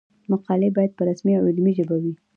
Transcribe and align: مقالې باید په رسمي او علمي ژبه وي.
مقالې 0.31 0.69
باید 0.77 0.91
په 0.95 1.03
رسمي 1.09 1.33
او 1.37 1.43
علمي 1.49 1.71
ژبه 1.77 1.95
وي. 2.03 2.13